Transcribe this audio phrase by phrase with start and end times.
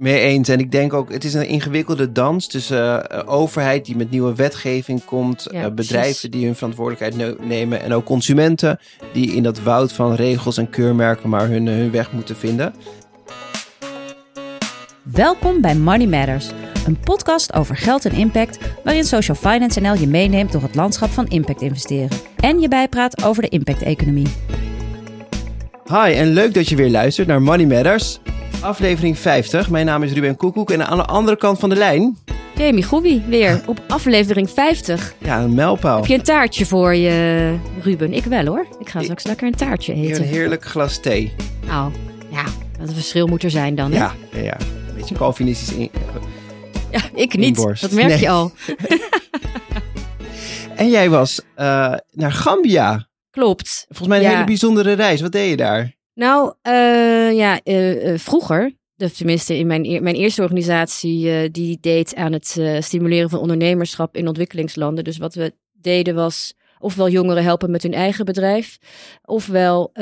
[0.00, 0.48] Mee eens.
[0.48, 4.34] En ik denk ook, het is een ingewikkelde dans tussen uh, overheid die met nieuwe
[4.34, 6.30] wetgeving komt, ja, uh, bedrijven precies.
[6.30, 8.78] die hun verantwoordelijkheid nemen en ook consumenten
[9.12, 12.74] die in dat woud van regels en keurmerken maar hun, hun weg moeten vinden.
[15.02, 16.50] Welkom bij Money Matters,
[16.86, 21.10] een podcast over geld en impact waarin Social Finance NL je meeneemt door het landschap
[21.10, 24.28] van impact investeren en je bijpraat over de impact-economie.
[25.86, 28.20] Hi en leuk dat je weer luistert naar Money Matters,
[28.62, 29.70] aflevering 50.
[29.70, 32.18] Mijn naam is Ruben Koekoek en aan de andere kant van de lijn...
[32.56, 35.14] Jamie Goebi weer op aflevering 50.
[35.18, 35.96] Ja, een mijlpaal.
[35.96, 38.12] Heb je een taartje voor je, Ruben?
[38.12, 38.66] Ik wel hoor.
[38.78, 40.22] Ik ga straks lekker een taartje eten.
[40.22, 41.32] Een heerlijk glas thee.
[41.64, 41.86] Oh,
[42.30, 42.44] ja.
[42.78, 43.98] Wat een verschil moet er zijn dan, hè?
[43.98, 44.56] Ja, ja, ja.
[44.88, 45.90] Een beetje Calvinistisch in...
[46.90, 47.56] Ja, ik niet.
[47.56, 47.82] Inborst.
[47.82, 48.20] Dat merk nee.
[48.20, 48.52] je al.
[50.76, 53.08] en jij was uh, naar Gambia.
[53.30, 53.84] Klopt.
[53.88, 54.30] Volgens mij een ja.
[54.30, 55.20] hele bijzondere reis.
[55.20, 55.98] Wat deed je daar?
[56.14, 62.32] Nou, uh, ja, uh, vroeger, de, tenminste in mijn, mijn eerste organisatie, die deed aan
[62.32, 65.04] het stimuleren van ondernemerschap in ontwikkelingslanden.
[65.04, 68.78] Dus wat we deden was ofwel jongeren helpen met hun eigen bedrijf,
[69.24, 69.92] ofwel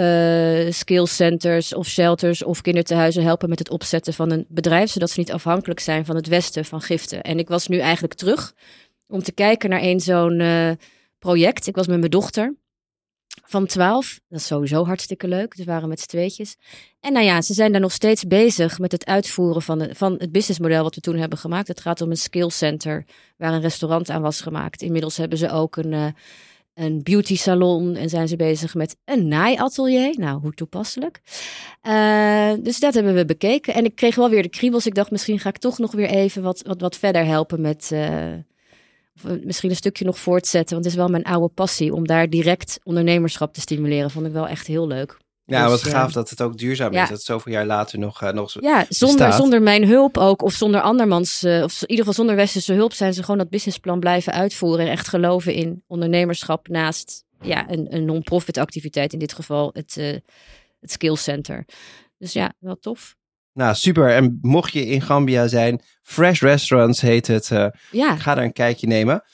[0.68, 5.18] skills centers of shelters of kinderthuizen helpen met het opzetten van een bedrijf, zodat ze
[5.18, 7.22] niet afhankelijk zijn van het westen van giften.
[7.22, 8.54] En ik was nu eigenlijk terug
[9.06, 10.42] om te kijken naar een zo'n
[11.18, 11.66] project.
[11.66, 12.56] Ik was met mijn dochter
[13.44, 14.20] van 12.
[14.28, 15.56] Dat is sowieso hartstikke leuk.
[15.56, 16.56] Dus we waren met z'n tweetjes.
[17.00, 20.14] En nou ja, ze zijn daar nog steeds bezig met het uitvoeren van, de, van
[20.18, 21.68] het businessmodel wat we toen hebben gemaakt.
[21.68, 23.04] Het gaat om een skill center
[23.36, 24.82] waar een restaurant aan was gemaakt.
[24.82, 26.06] Inmiddels hebben ze ook een, uh,
[26.74, 30.14] een beauty salon en zijn ze bezig met een naaiatelier.
[30.18, 31.20] Nou, hoe toepasselijk.
[31.82, 33.74] Uh, dus dat hebben we bekeken.
[33.74, 34.86] En ik kreeg wel weer de kriebels.
[34.86, 37.90] Ik dacht, misschien ga ik toch nog weer even wat, wat, wat verder helpen met...
[37.92, 38.32] Uh,
[39.42, 40.74] misschien een stukje nog voortzetten.
[40.74, 44.10] Want het is wel mijn oude passie om daar direct ondernemerschap te stimuleren.
[44.10, 45.16] Vond ik wel echt heel leuk.
[45.44, 47.02] Ja, dus, wat gaaf uh, dat het ook duurzaam ja.
[47.02, 47.08] is.
[47.08, 50.42] Dat het zoveel jaar later nog, uh, nog Ja, zonder, zonder mijn hulp ook.
[50.42, 51.44] Of zonder andermans.
[51.44, 54.86] Uh, of in ieder geval zonder westerse hulp zijn ze gewoon dat businessplan blijven uitvoeren.
[54.86, 59.12] En echt geloven in ondernemerschap naast ja, een, een non-profit activiteit.
[59.12, 59.94] In dit geval het,
[60.80, 61.64] het Skills Center.
[62.18, 63.16] Dus ja, wel tof.
[63.58, 64.14] Nou, super.
[64.14, 67.50] En mocht je in Gambia zijn, Fresh Restaurants heet het.
[67.50, 68.16] Uh, ja.
[68.16, 69.24] Ga daar een kijkje nemen.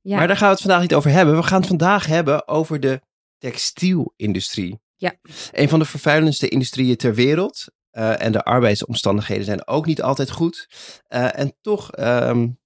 [0.00, 0.16] Ja.
[0.16, 1.36] Maar daar gaan we het vandaag niet over hebben.
[1.36, 3.00] We gaan het vandaag hebben over de
[3.38, 4.80] textielindustrie.
[4.96, 5.14] Ja.
[5.52, 7.64] Een van de vervuilendste industrieën ter wereld.
[7.92, 10.68] Uh, en de arbeidsomstandigheden zijn ook niet altijd goed.
[11.08, 12.58] Uh, en toch um,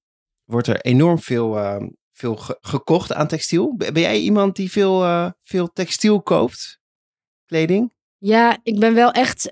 [0.44, 1.82] wordt er enorm veel, uh,
[2.12, 3.76] veel ge gekocht aan textiel.
[3.76, 6.80] Ben jij iemand die veel, veel textiel koopt?
[7.46, 7.92] Kleding?
[8.18, 9.48] Ja, ik ben wel echt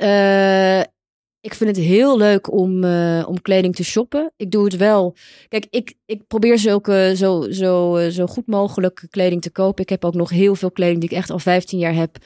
[1.42, 4.32] ik vind het heel leuk om, uh, om kleding te shoppen.
[4.36, 5.16] Ik doe het wel.
[5.48, 9.82] Kijk, ik, ik probeer zulke, zo, zo, uh, zo goed mogelijk kleding te kopen.
[9.82, 12.16] Ik heb ook nog heel veel kleding die ik echt al 15 jaar heb,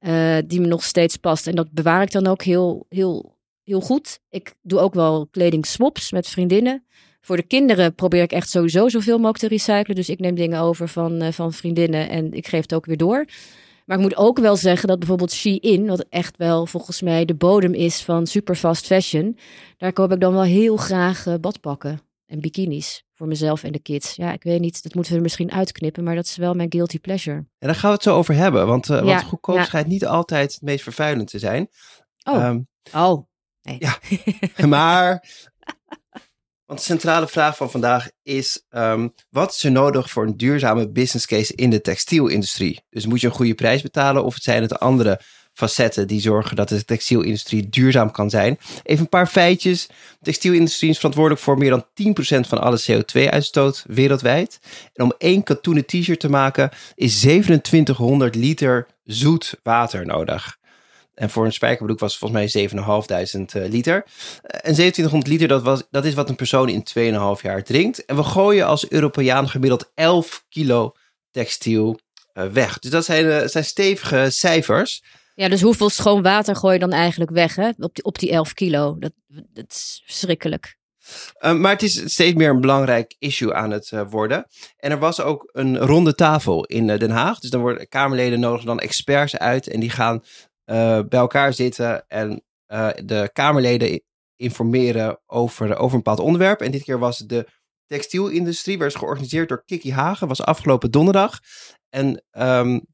[0.00, 1.46] uh, die me nog steeds past.
[1.46, 4.20] En dat bewaar ik dan ook heel, heel, heel goed.
[4.28, 6.84] Ik doe ook wel kleding swaps met vriendinnen.
[7.20, 9.96] Voor de kinderen probeer ik echt sowieso zoveel mogelijk te recyclen.
[9.96, 13.24] Dus ik neem dingen over van, van vriendinnen en ik geef het ook weer door.
[13.90, 17.34] Maar ik moet ook wel zeggen dat bijvoorbeeld Shein, wat echt wel volgens mij de
[17.34, 19.38] bodem is van super fast fashion,
[19.76, 23.78] daar koop ik dan wel heel graag uh, badpakken en bikinis voor mezelf en de
[23.78, 24.14] kids.
[24.14, 26.72] Ja, ik weet niet, dat moeten we er misschien uitknippen, maar dat is wel mijn
[26.72, 27.36] guilty pleasure.
[27.36, 29.64] En daar gaan we het zo over hebben, want, uh, ja, want goedkoop ja.
[29.64, 31.68] schijnt niet altijd het meest vervuilend te zijn.
[32.22, 33.26] Oh, um, oh.
[33.62, 33.76] Nee.
[33.78, 33.98] Ja,
[34.66, 35.24] maar
[36.70, 40.90] want de centrale vraag van vandaag is: um, wat is er nodig voor een duurzame
[40.90, 42.80] business case in de textielindustrie?
[42.90, 45.20] Dus moet je een goede prijs betalen of zijn het andere
[45.52, 48.58] facetten die zorgen dat de textielindustrie duurzaam kan zijn?
[48.82, 49.86] Even een paar feitjes.
[49.86, 54.58] De textielindustrie is verantwoordelijk voor meer dan 10% van alle CO2-uitstoot wereldwijd.
[54.94, 60.58] En om één katoenen t-shirt te maken is 2700 liter zoet water nodig.
[61.20, 63.94] En voor een spijkerbroek was het volgens mij 7.500 uh, liter.
[63.96, 64.02] Uh,
[64.42, 66.86] en 2700 liter, dat, was, dat is wat een persoon in
[67.36, 68.04] 2,5 jaar drinkt.
[68.04, 70.94] En we gooien als Europeaan gemiddeld 11 kilo
[71.30, 71.98] textiel
[72.34, 72.78] uh, weg.
[72.78, 75.02] Dus dat zijn, zijn stevige cijfers.
[75.34, 77.70] Ja, dus hoeveel schoon water gooi je dan eigenlijk weg hè?
[77.78, 78.96] Op, die, op die 11 kilo?
[78.98, 80.78] Dat, dat is verschrikkelijk.
[81.40, 84.46] Maar het is steeds meer een belangrijk issue aan het uh, worden.
[84.76, 87.38] En er was ook een ronde tafel in uh, Den Haag.
[87.38, 89.66] Dus dan worden Kamerleden nodigen dan experts uit.
[89.66, 90.22] En die gaan
[91.08, 94.02] bij elkaar zitten en uh, de Kamerleden
[94.36, 96.60] informeren over, over een bepaald onderwerp.
[96.60, 97.48] En dit keer was de
[97.86, 101.38] textielindustrie, werd georganiseerd door Kiki Hagen, was afgelopen donderdag.
[101.88, 102.86] En um,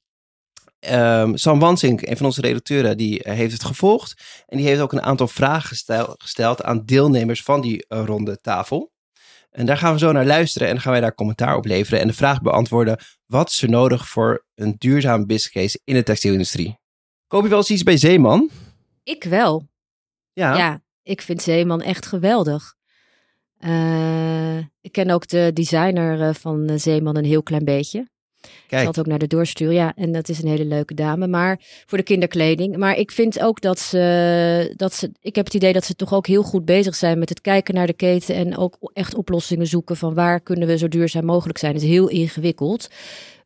[0.90, 4.42] um, Sam Wansink, een van onze redacteuren, die uh, heeft het gevolgd.
[4.46, 8.94] En die heeft ook een aantal vragen gestel, gesteld aan deelnemers van die ronde tafel.
[9.50, 12.00] En daar gaan we zo naar luisteren en dan gaan wij daar commentaar op leveren
[12.00, 16.02] en de vraag beantwoorden: wat is er nodig voor een duurzame business case in de
[16.02, 16.78] textielindustrie?
[17.26, 18.50] Koop je wel eens iets bij Zeeman?
[19.02, 19.66] Ik wel.
[20.32, 20.56] Ja.
[20.56, 22.74] Ja, ik vind Zeeman echt geweldig.
[23.60, 28.06] Uh, ik ken ook de designer van Zeeman een heel klein beetje.
[28.66, 28.88] Kijk.
[28.88, 29.74] Ik zal ook naar de doorsturen.
[29.74, 31.26] Ja, en dat is een hele leuke dame.
[31.26, 32.76] Maar voor de kinderkleding.
[32.76, 35.10] Maar ik vind ook dat ze, dat ze.
[35.20, 37.74] Ik heb het idee dat ze toch ook heel goed bezig zijn met het kijken
[37.74, 38.34] naar de keten.
[38.34, 41.74] En ook echt oplossingen zoeken van waar kunnen we zo duurzaam mogelijk zijn.
[41.74, 42.88] Het is heel ingewikkeld.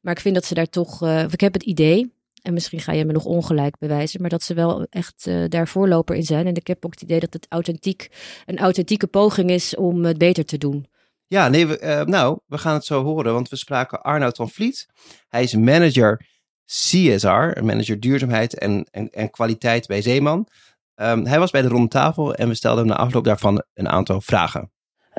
[0.01, 1.03] Maar ik vind dat ze daar toch.
[1.03, 2.13] Uh, ik heb het idee.
[2.43, 5.69] En misschien ga je me nog ongelijk bewijzen, maar dat ze wel echt uh, daar
[5.69, 6.47] voorloper in zijn.
[6.47, 8.09] En ik heb ook het idee dat het authentiek,
[8.47, 10.87] een authentieke poging is om het beter te doen.
[11.27, 14.51] Ja, nee, we, uh, nou, we gaan het zo horen, want we spraken Arnoud van
[14.51, 14.87] Vliet.
[15.29, 16.27] Hij is manager
[16.65, 20.49] CSR, manager duurzaamheid en, en, en kwaliteit bij Zeeman.
[20.95, 23.89] Um, hij was bij de ronde tafel en we stelden hem na afloop daarvan een
[23.89, 24.71] aantal vragen.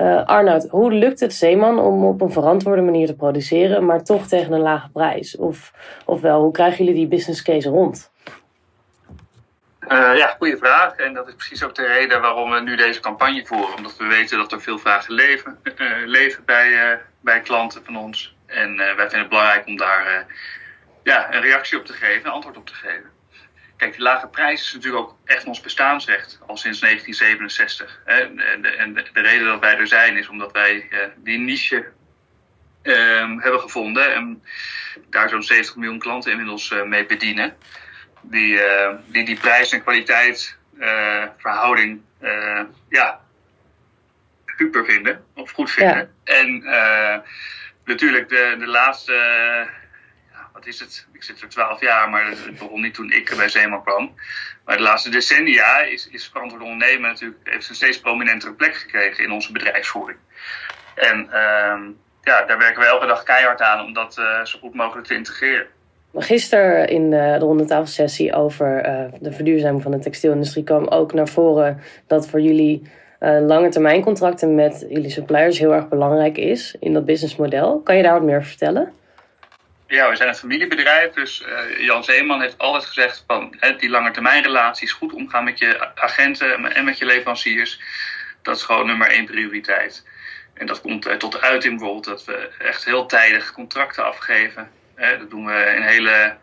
[0.01, 4.27] Uh, Arnoud, hoe lukt het Zeeman om op een verantwoorde manier te produceren, maar toch
[4.27, 5.37] tegen een lage prijs?
[5.37, 5.71] Of,
[6.05, 8.11] ofwel, hoe krijgen jullie die business case rond?
[9.81, 10.95] Uh, ja, goede vraag.
[10.95, 13.75] En dat is precies ook de reden waarom we nu deze campagne voeren.
[13.75, 18.35] Omdat we weten dat er veel vragen leven, uh, leven bij, bij klanten van ons.
[18.45, 20.25] En wij vinden het belangrijk om daar
[21.03, 23.09] ja, een reactie op te geven, een antwoord op te geven.
[23.81, 28.01] Kijk, die lage prijs is natuurlijk ook echt ons bestaansrecht, al sinds 1967.
[28.05, 31.87] En de, en de, de reden dat wij er zijn is omdat wij die niche
[32.81, 34.13] ehm, hebben gevonden.
[34.13, 34.43] En
[35.09, 37.55] daar zo'n 70 miljoen klanten inmiddels mee bedienen
[38.21, 40.57] die, uh, die, die prijs- en kwaliteit
[41.37, 43.21] verhouding uh, ja,
[44.57, 46.13] super vinden of goed vinden.
[46.23, 46.33] Ja.
[46.33, 46.63] En
[47.85, 49.13] natuurlijk de, de laatste,
[50.65, 51.07] is het?
[51.13, 54.15] Ik zit er twaalf jaar, maar het begon niet toen ik bij Zeeman kwam.
[54.65, 59.23] Maar de laatste decennia is, is verantwoord ondernemen natuurlijk, heeft een steeds prominentere plek gekregen
[59.23, 60.19] in onze bedrijfsvoering.
[60.95, 61.81] En ehm,
[62.21, 64.13] ja, daar werken we elke dag keihard aan om dat
[64.43, 65.67] zo goed mogelijk te integreren.
[66.15, 71.27] Gisteren in de, de rondetafelsessie over uh, de verduurzaming van de textielindustrie kwam ook naar
[71.27, 72.81] voren dat voor jullie
[73.19, 77.79] uh, lange termijn contracten met jullie suppliers heel erg belangrijk is in dat businessmodel.
[77.79, 78.91] Kan je daar wat meer over vertellen?
[79.91, 83.89] Ja, we zijn een familiebedrijf, dus uh, Jan Zeeman heeft altijd gezegd van hè, die
[83.89, 87.79] lange termijn relaties, goed omgaan met je agenten en met je leveranciers,
[88.41, 90.07] dat is gewoon nummer één prioriteit.
[90.53, 95.29] En dat komt tot de uiting bijvoorbeeld dat we echt heel tijdig contracten afgeven dat
[95.29, 96.37] doen we een hele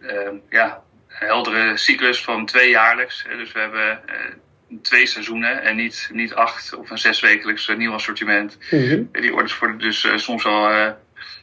[0.00, 3.24] uh, ja, heldere cyclus van tweejaarlijks.
[3.36, 8.58] Dus we hebben uh, twee seizoenen en niet, niet acht of een zeswekelijks nieuw assortiment.
[8.70, 9.08] Mm -hmm.
[9.12, 10.96] Die orders worden dus uh, soms al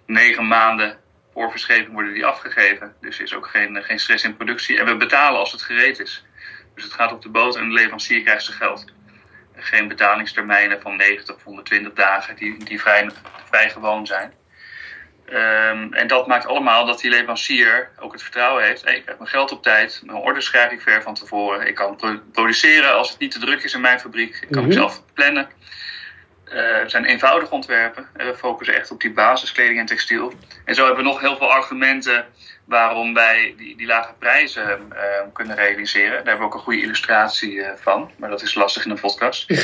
[0.06, 1.03] negen maanden
[1.36, 2.96] voor verscheving worden die afgegeven.
[3.02, 4.80] Dus er is ook geen, geen stress in productie.
[4.80, 6.26] En we betalen als het gereed is.
[6.76, 8.86] Dus het gaat op de boot en de leverancier krijgt zijn geld.
[9.56, 13.10] Geen betalingstermijnen van 90 of 120 dagen die, die vrij,
[13.50, 14.34] vrij gewoon zijn.
[15.30, 18.84] Um, en dat maakt allemaal dat die leverancier ook het vertrouwen heeft.
[18.84, 21.68] Hey, ik krijg mijn geld op tijd, mijn orders schrijf ik ver van tevoren.
[21.68, 22.00] Ik kan
[22.32, 24.36] produceren als het niet te druk is in mijn fabriek.
[24.36, 24.68] Ik kan mm -hmm.
[24.68, 25.50] mezelf plannen.
[26.53, 28.07] Uh, het zijn eenvoudige ontwerpen.
[28.13, 30.33] We focussen echt op die basiskleding en textiel.
[30.65, 32.25] En zo hebben we nog heel veel argumenten
[32.65, 35.00] waarom wij die, die lage prijzen uh,
[35.33, 36.12] kunnen realiseren.
[36.12, 39.00] Daar hebben we ook een goede illustratie uh, van, maar dat is lastig in een
[39.00, 39.50] podcast.
[39.50, 39.59] en,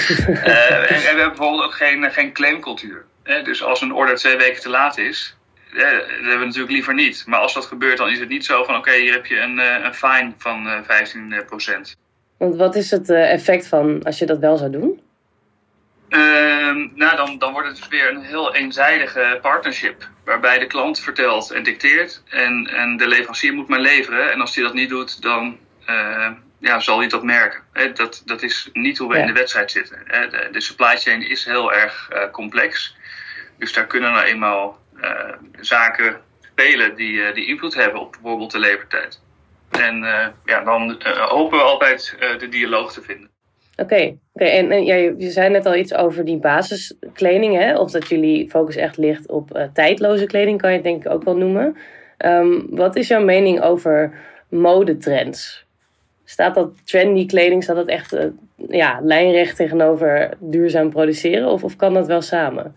[0.89, 3.05] en, we hebben bijvoorbeeld ook geen, geen claimcultuur.
[3.23, 5.37] dus als een order twee weken te laat is,
[5.73, 7.23] dat hebben we natuurlijk liever niet.
[7.25, 9.39] Maar als dat gebeurt, dan is het niet zo van: oké, okay, hier heb je
[9.39, 10.79] een, een fine van uh,
[11.89, 11.99] 15%.
[12.37, 15.01] Want wat is het effect van als je dat wel zou doen?
[16.11, 20.07] Uh, nou, dan, dan wordt het dus weer een heel eenzijdige partnership.
[20.25, 22.23] Waarbij de klant vertelt en dicteert.
[22.29, 24.31] En, en de leverancier moet maar leveren.
[24.31, 25.57] En als hij dat niet doet, dan
[25.89, 27.63] uh, ja, zal hij dat merken.
[27.93, 29.21] Dat, dat is niet hoe we ja.
[29.21, 29.97] in de wedstrijd zitten.
[30.51, 32.95] De, supply chain is heel erg uh, complex.
[33.57, 38.59] Dus daar kunnen nou eenmaal uh, zaken spelen die, die invloed hebben op bijvoorbeeld de
[38.59, 39.21] levertijd.
[39.69, 40.01] En
[40.45, 43.30] ja, dan hopen we altijd de dialoog te vinden.
[43.81, 44.49] Oké, okay.
[44.57, 47.77] en, en je zei net al iets over die basiskleding, hè?
[47.77, 51.11] of dat jullie focus echt ligt op uh, tijdloze kleding, kan je het denk ik
[51.11, 51.77] ook wel noemen.
[52.25, 54.13] Um, wat is jouw mening over
[54.49, 55.65] modetrends?
[56.25, 58.25] Staat dat trendy kleding, staat dat echt uh,
[58.69, 62.75] ja, lijnrecht tegenover duurzaam produceren of, of kan dat wel samen?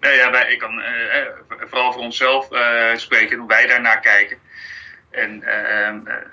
[0.00, 2.48] Nee, ja, wij, ik kan uh, vooral voor onszelf
[2.94, 4.36] spreken hoe wij daarnaar kijken.
[5.14, 5.42] En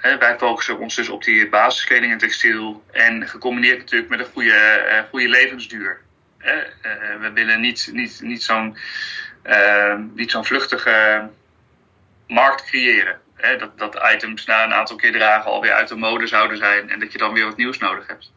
[0.04, 2.84] uh, wij focussen ons dus op die basiskleding en textiel.
[2.92, 6.02] En gecombineerd natuurlijk met een goede, uh, goede levensduur.
[6.40, 6.48] Uh,
[7.20, 8.78] we willen niet, niet, niet zo'n
[10.14, 11.30] niet zo'n vluchtige
[12.28, 13.20] markt creëren.
[13.58, 16.90] Dat, dat items na een aantal keer dragen alweer uit de mode zouden zijn.
[16.90, 18.32] En dat je dan weer wat nieuws nodig hebt.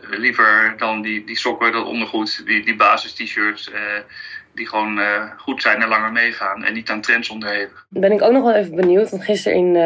[0.00, 3.70] Liever dan die, die sokken, dat ondergoed, die, die basis-t-shirts
[4.56, 5.00] die gewoon
[5.36, 7.86] goed zijn en langer meegaan en niet aan trends onderhevig.
[7.88, 9.76] Ben ik ook nog wel even benieuwd, want gisteren in,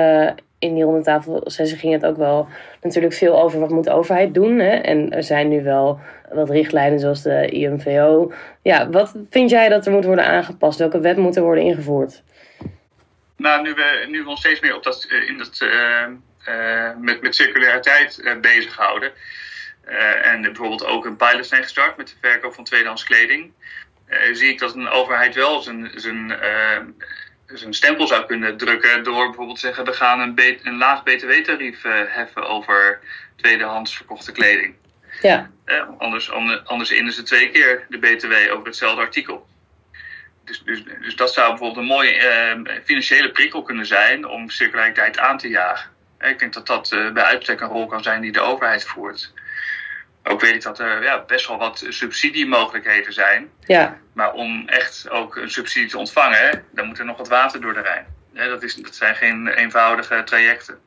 [0.59, 2.49] in die ronde tafel ging het ook wel
[2.83, 4.59] natuurlijk veel over wat moet de overheid doen.
[4.59, 4.77] Hè?
[4.77, 6.01] En er zijn nu wel
[6.33, 8.33] wat richtlijnen zoals de IMVO.
[8.63, 10.79] Ja, wat vind jij dat er moet worden aangepast?
[10.79, 12.23] Welke wet moet er worden ingevoerd?
[13.37, 16.07] Nou, nu we, nu we ons steeds meer op dat, eh, in dat, uh,
[16.49, 19.13] uh, met, met circulariteit uh, bezighouden.
[20.23, 23.53] en bijvoorbeeld ook een pilot zijn gestart met de verkoop van tweedehands kleding.
[24.33, 26.33] Zie ik dat een overheid wel zijn, zijn
[27.59, 31.85] zijn stempel zou kunnen drukken door bijvoorbeeld te zeggen: we gaan een, een laag btw-tarief
[31.85, 33.01] uh, heffen over
[33.37, 34.75] tweedehands verkochte kleding.
[35.21, 35.51] Ja.
[35.99, 36.31] Anders,
[36.65, 39.49] anders innen ze twee keer de btw over hetzelfde artikel.
[40.45, 45.39] Dus, dus, dus dat zou bijvoorbeeld een mooie financiële prikkel kunnen zijn om circulariteit aan
[45.39, 45.91] te jagen.
[46.21, 49.33] Ik denk dat dat bij uitstek een rol kan zijn die de overheid voert.
[50.25, 53.51] Ook weet ik dat er ja, best wel wat subsidiemogelijkheden zijn.
[53.67, 53.99] Ja.
[54.13, 57.75] Maar om echt ook een subsidie te ontvangen, dan moet er nog wat water door
[57.75, 58.07] de Rijn.
[58.33, 60.79] dat, is, dat zijn geen eenvoudige trajecten.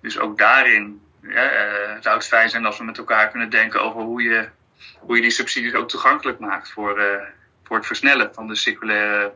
[0.00, 3.82] Dus ook daarin ja, uh, zou het fijn zijn als we met elkaar kunnen denken
[3.82, 4.48] over hoe je,
[5.00, 7.04] hoe je die subsidies ook toegankelijk maakt voor, uh,
[7.62, 9.32] voor het versnellen van de circulaire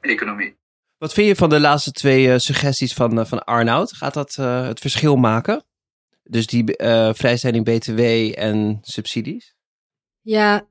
[0.00, 0.58] economie.
[0.98, 3.92] Wat vind je van de laatste twee uh, suggesties van, van Arnoud?
[3.92, 5.64] Gaat dat het verschil maken?
[6.30, 6.64] Dus die
[7.12, 8.00] vrijstelling BTW
[8.38, 9.54] en subsidies?
[10.20, 10.68] Ja,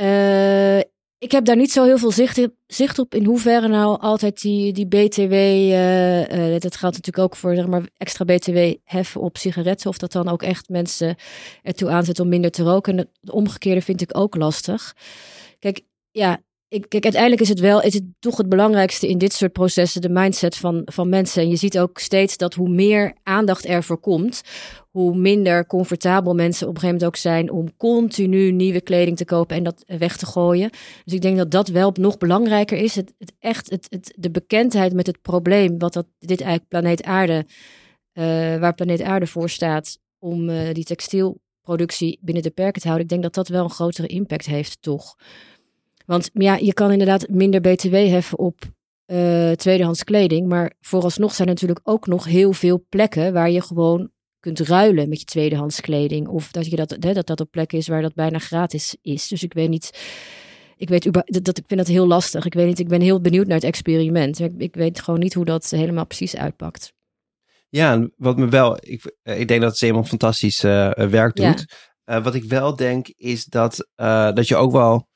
[0.00, 0.78] Uh,
[1.26, 4.72] ik heb daar niet zo heel veel zicht, zicht op in hoeverre nou altijd die,
[4.72, 9.36] die BTW, uh, uh, dat geldt natuurlijk ook voor zeg maar, extra BTW heffen op
[9.36, 11.16] sigaretten, of dat dan ook echt mensen
[11.62, 12.92] ertoe aanzet om minder te roken.
[12.92, 14.96] En het omgekeerde vind ik ook lastig.
[15.58, 15.80] Kijk,
[16.10, 19.52] ja, ik, kijk, uiteindelijk is het wel is het toch het belangrijkste in dit soort
[19.52, 21.42] processen de mindset van, van mensen.
[21.42, 24.42] En je ziet ook steeds dat hoe meer aandacht ervoor komt,
[24.90, 29.24] hoe minder comfortabel mensen op een gegeven moment ook zijn om continu nieuwe kleding te
[29.24, 30.70] kopen en dat weg te gooien.
[31.04, 32.94] Dus ik denk dat dat wel nog belangrijker is.
[32.94, 37.02] Het, het echt, het, het, de bekendheid met het probleem, wat dat, dit eigenlijk planeet
[37.02, 37.46] Aarde,
[38.14, 38.24] uh,
[38.58, 43.06] waar planeet Aarde voor staat, om uh, die textielproductie binnen de perken te houden.
[43.06, 45.16] Ik denk dat dat wel een grotere impact heeft, toch?
[46.06, 48.74] Want ja, je kan inderdaad minder BTW heffen op
[49.06, 50.48] uh, tweedehands kleding.
[50.48, 54.10] Maar vooralsnog zijn er natuurlijk ook nog heel veel plekken waar je gewoon
[54.40, 56.28] kunt ruilen met je tweedehands kleding.
[56.28, 59.28] Of dat je dat, hè, dat, dat op plekken is waar dat bijna gratis is.
[59.28, 59.90] Dus ik weet niet.
[60.76, 62.44] Ik weet dat, dat ik vind dat heel lastig.
[62.44, 62.78] Ik weet niet.
[62.78, 64.40] Ik ben heel benieuwd naar het experiment.
[64.40, 66.92] Ik, ik weet gewoon niet hoe dat helemaal precies uitpakt.
[67.68, 68.76] Ja, wat me wel.
[68.80, 71.64] Ik, eh, ik denk dat het helemaal fantastisch uh, werk doet.
[72.04, 72.16] Ja.
[72.16, 73.88] Uh, wat ik wel denk is dat,
[74.34, 75.08] dat je ook wel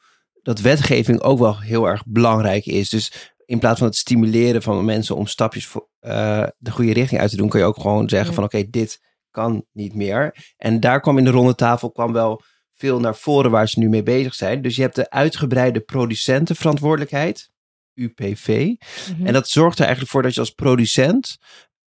[0.42, 2.88] dat wetgeving ook wel heel erg belangrijk is.
[2.88, 7.20] Dus in plaats van het stimuleren van mensen om stapjes voor, uh, de goede richting
[7.20, 10.52] uit te doen, kun je ook gewoon zeggen van oké, dit kan niet meer.
[10.56, 12.42] En daar kwam in de ronde tafel kwam wel
[12.74, 14.62] veel naar voren waar ze nu mee bezig zijn.
[14.62, 17.50] Dus je hebt de uitgebreide producentenverantwoordelijkheid,
[17.94, 18.74] UPV.
[19.16, 19.26] Mhm.
[19.26, 21.38] En dat zorgt er eigenlijk voor dat je als producent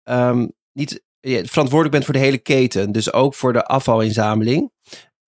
[0.03, 2.91] um, niet verantwoordelijk bent voor de hele keten.
[2.91, 4.71] Dus ook voor de afvalinzameling.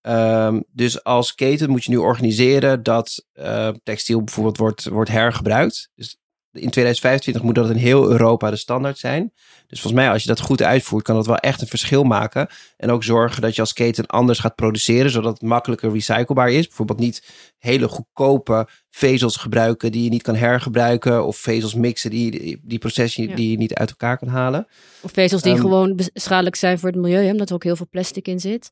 [0.08, 5.90] Um, dus als keten moet je nu organiseren dat uh, textiel bijvoorbeeld wordt, wordt hergebruikt.
[5.96, 6.18] Dus
[6.52, 9.32] in 2025 moet dat in heel Europa de standaard zijn.
[9.68, 12.48] Dus volgens mij, als je dat goed uitvoert, kan dat wel echt een verschil maken.
[12.78, 16.68] En ook zorgen dat je als keten anders gaat produceren, zodat het makkelijker recyclebaar is.
[16.68, 17.24] Bijvoorbeeld niet
[17.58, 21.26] hele goedkope vezels gebruiken die je niet kan hergebruiken.
[21.26, 24.68] Of vezels mixen die, die processen die je niet uit elkaar kan halen.
[25.02, 27.88] Of vezels die um, gewoon schadelijk zijn voor het milieu, omdat er ook heel veel
[27.90, 28.72] plastic in zit.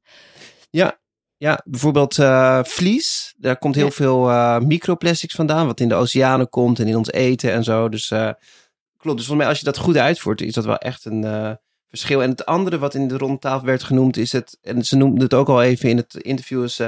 [0.69, 0.99] Ja,
[1.45, 3.35] ja, bijvoorbeeld uh, vlies.
[3.37, 7.11] Daar komt heel veel uh, microplastics vandaan, wat in de oceanen komt en in ons
[7.11, 7.89] eten en zo.
[7.89, 8.31] Dus uh,
[8.97, 9.17] klopt.
[9.17, 12.23] Dus volgens mij, als je dat goed uitvoert, is dat wel echt een verschil.
[12.23, 15.33] En het andere wat in de rondtafel werd genoemd, is het, en ze noemden het
[15.33, 16.79] ook al even in het interview, is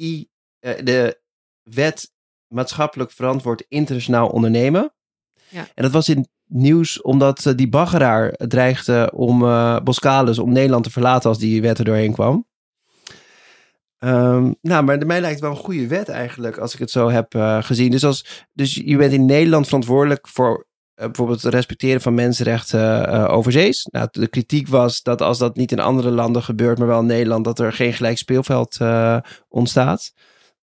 [0.00, 0.28] I,
[0.60, 1.20] de
[1.62, 2.12] wet
[2.46, 4.92] maatschappelijk verantwoord internationaal ondernemen.
[5.48, 5.66] Ja.
[5.74, 9.38] En dat was in nieuws omdat die baggeraar dreigde om
[9.84, 12.50] Boskalis, om Nederland te verlaten als die wet er doorheen kwam.
[14.04, 17.34] Um, nou, maar mij lijkt wel een goede wet eigenlijk, als ik het zo heb
[17.34, 17.90] uh, gezien.
[17.90, 23.08] Dus, als, dus je bent in Nederland verantwoordelijk voor uh, bijvoorbeeld het respecteren van mensenrechten
[23.08, 23.88] uh, overzees.
[23.90, 27.06] Nou, de kritiek was dat als dat niet in andere landen gebeurt, maar wel in
[27.06, 28.78] Nederland, dat er geen gelijk speelveld
[29.48, 30.12] ontstaat.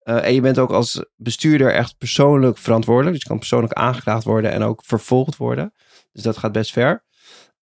[0.04, 3.14] en je bent ook als bestuurder echt persoonlijk verantwoordelijk.
[3.14, 5.74] Dus je kan persoonlijk aangeklaagd worden en ook vervolgd worden.
[6.12, 7.04] Dus dat gaat best ver.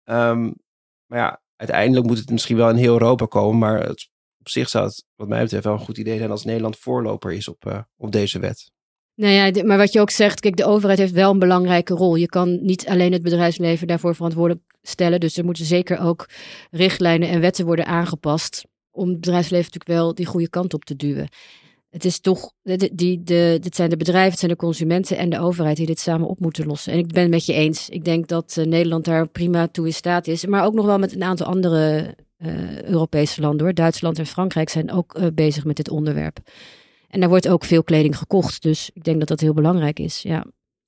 [0.05, 0.55] Um,
[1.07, 4.12] maar ja, uiteindelijk moet het misschien wel in heel Europa komen, maar het
[4.43, 7.33] op zich zou het, wat mij betreft, wel een goed idee zijn als Nederland voorloper
[7.33, 8.71] is op, uh, op deze wet.
[9.15, 12.15] Nou ja, maar wat je ook zegt, kijk, de overheid heeft wel een belangrijke rol.
[12.15, 15.21] Je kan niet alleen het bedrijfsleven daarvoor verantwoordelijk stellen.
[15.21, 16.29] Dus er moeten zeker ook
[16.71, 18.65] richtlijnen en wetten worden aangepast.
[18.91, 21.29] Om het bedrijfsleven natuurlijk wel die goede kant op te duwen.
[21.91, 22.53] het is toch,
[22.93, 25.99] die, de, dit zijn de bedrijven, het zijn de consumenten en de overheid die dit
[25.99, 26.93] samen op moeten lossen.
[26.93, 27.89] En ik ben het met je eens.
[27.89, 30.47] Ik denk dat uh, Nederland daar prima toe in staat is.
[30.47, 33.75] Maar ook nog wel met een aantal andere uh, Europese landen hoor.
[33.75, 36.39] Duitsland en Frankrijk zijn ook uh, bezig met dit onderwerp.
[37.09, 38.63] En daar wordt ook veel kleding gekocht.
[38.63, 40.23] Dus ik denk dat dat heel belangrijk is.
[40.23, 40.45] Ja.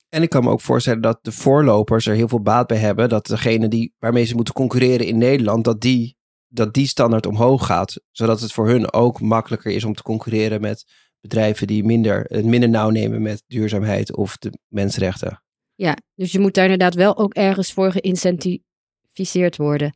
[0.09, 3.09] En ik kan me ook voorstellen dat de voorlopers er heel veel baat bij hebben.
[3.09, 6.15] Dat degene die, waarmee ze moeten concurreren in Nederland, dat die
[6.55, 10.61] dat die standaard omhoog gaat, zodat het voor hun ook makkelijker is om te concurreren
[10.61, 10.85] met
[11.21, 15.43] bedrijven die minder, het minder nauw nemen met duurzaamheid of de mensenrechten.
[15.75, 19.95] Ja, dus je moet daar inderdaad wel ook ergens voor geïncentiviseerd worden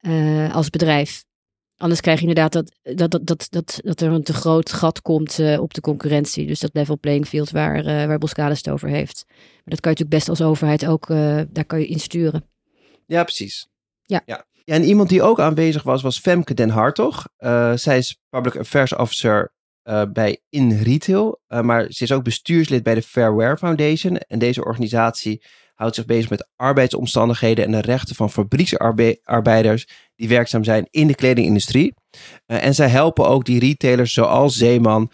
[0.00, 1.24] uh, als bedrijf.
[1.76, 5.02] Anders krijg je inderdaad dat, dat, dat, dat, dat, dat er een te groot gat
[5.02, 6.46] komt uh, op de concurrentie.
[6.46, 9.24] Dus dat level playing field waar, uh, waar Boskalis het over heeft.
[9.26, 11.06] Maar dat kan je natuurlijk best als overheid ook,
[11.52, 12.44] daar kan je in sturen.
[13.06, 13.68] Ja, precies.
[14.02, 14.22] Ja.
[14.26, 14.46] ja.
[14.64, 17.26] Ja, en iemand die ook aanwezig was, was Femke den Hartog.
[17.74, 19.52] Zij is Public Affairs Officer
[19.88, 24.16] uh, bij In Retail, uh, maar ze is ook bestuurslid bij de Fairware Foundation.
[24.16, 25.42] En deze organisatie
[25.78, 31.14] houdt zich bezig met arbeidsomstandigheden en de rechten van fabrieksarbeiders die werkzaam zijn in de
[31.14, 31.94] kledingindustrie.
[32.46, 35.10] en zij helpen ook die retailers zoals Zeeman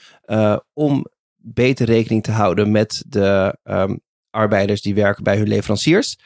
[0.72, 1.06] om
[1.36, 6.18] beter rekening te houden met de um, arbeiders die werken bij hun leveranciers.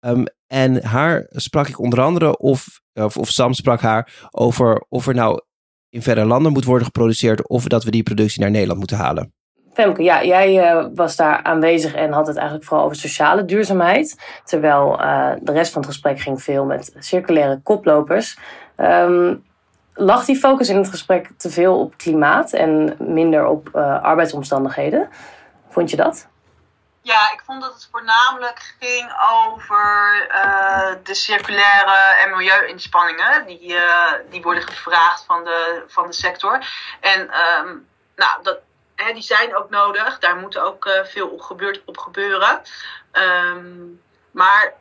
[0.00, 5.06] Um, en haar sprak ik onder andere, of, of, of, Sam sprak haar, over of
[5.06, 5.42] er nou
[5.88, 9.32] in verre landen moet worden geproduceerd of dat we die productie naar Nederland moeten halen.
[9.80, 14.40] Femke, ja, jij uh, was daar aanwezig en had het eigenlijk vooral over sociale duurzaamheid.
[14.44, 18.38] Terwijl uh, de rest van het gesprek ging veel met circulaire koplopers.
[18.76, 19.44] Um,
[19.94, 25.08] lag die focus in het gesprek te veel op klimaat en minder op uh, arbeidsomstandigheden?
[25.68, 26.28] Vond je dat?
[27.02, 29.12] Ja, ik vond dat het voornamelijk ging
[29.44, 29.76] over
[31.02, 33.74] de circulaire en milieu-inspanningen die,
[34.30, 36.66] die worden gevraagd van de, van de sector.
[37.00, 38.58] En um, nou, dat,
[39.04, 42.62] hè, die zijn ook nodig, daar moet ook uh, veel op, gebeurt, op gebeuren.
[43.12, 44.00] Um,
[44.30, 44.74] maar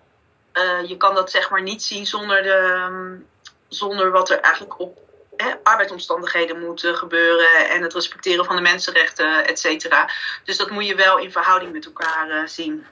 [0.86, 3.28] je kan dat zeg maar niet zien zonder, de, um,
[3.68, 4.98] zonder wat er eigenlijk op
[5.36, 10.10] hè, arbeidsomstandigheden moeten gebeuren en het respecteren van de mensenrechten, et cetera.
[10.44, 12.86] Dus dat moet je wel in verhouding met elkaar uh, zien.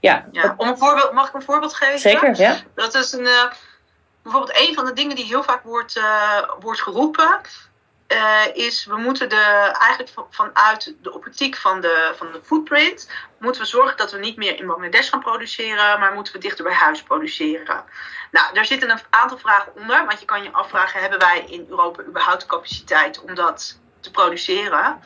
[0.00, 0.28] Ja.
[0.32, 0.54] ja.
[0.56, 1.98] Om een voorbeeld, mag ik een voorbeeld geven?
[1.98, 2.60] Zeker, ja.
[2.74, 3.28] Dat is een,
[4.22, 7.40] bijvoorbeeld een van de dingen die heel vaak wordt, uh, wordt geroepen.
[8.08, 13.60] Uh, is we moeten de, eigenlijk vanuit de optiek van de, van de footprint, moeten
[13.60, 16.74] we zorgen dat we niet meer in Bangladesh gaan produceren, maar moeten we dichter bij
[16.74, 17.84] huis produceren.
[18.30, 21.66] Nou, daar zitten een aantal vragen onder, want je kan je afvragen, hebben wij in
[21.68, 25.02] Europa überhaupt capaciteit om dat te produceren?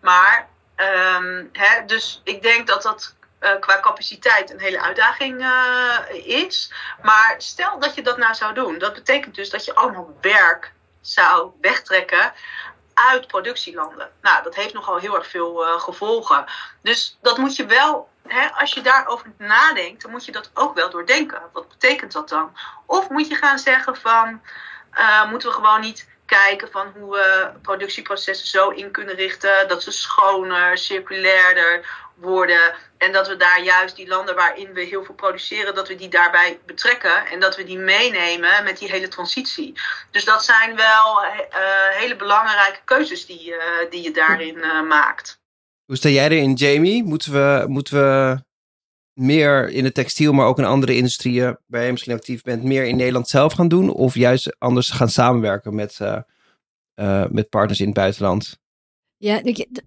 [0.00, 5.98] Maar, um, hè, dus ik denk dat dat uh, qua capaciteit een hele uitdaging uh,
[6.24, 6.72] is.
[7.02, 10.72] Maar stel dat je dat nou zou doen, dat betekent dus dat je allemaal werk
[11.06, 12.32] zou wegtrekken
[12.94, 14.10] uit productielanden.
[14.22, 16.44] Nou, dat heeft nogal heel erg veel uh, gevolgen.
[16.82, 20.74] Dus dat moet je wel, hè, als je daarover nadenkt, dan moet je dat ook
[20.74, 21.42] wel doordenken.
[21.52, 22.56] Wat betekent dat dan?
[22.86, 24.40] Of moet je gaan zeggen van,
[24.92, 26.08] uh, moeten we gewoon niet
[26.42, 32.74] kijken van hoe we productieprocessen zo in kunnen richten dat ze schoner, circulairder worden.
[32.98, 36.08] En dat we daar juist die landen waarin we heel veel produceren, dat we die
[36.08, 37.26] daarbij betrekken.
[37.26, 39.72] En dat we die meenemen met die hele transitie.
[40.10, 41.30] Dus dat zijn wel uh,
[41.90, 43.56] hele belangrijke keuzes die, uh,
[43.90, 45.42] die je daarin maakt.
[45.84, 47.04] Hoe sta jij erin, Jamie?
[47.04, 48.42] Moeten we, moeten we
[49.14, 52.86] meer in het textiel, maar ook in andere industrieën waar je misschien actief bent, meer
[52.86, 53.92] in Nederland zelf gaan doen?
[53.92, 55.98] Of juist anders gaan samenwerken met,
[57.30, 58.58] met partners in het buitenland?
[59.16, 59.42] Ja,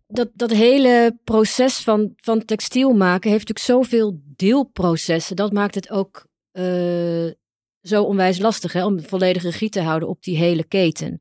[0.08, 5.36] dat, dat hele proces van, van textiel maken heeft natuurlijk zoveel deelprocessen.
[5.36, 7.32] Dat maakt het ook uh,
[7.82, 11.20] zo onwijs lastig hè, om volledig regie te houden op die hele keten.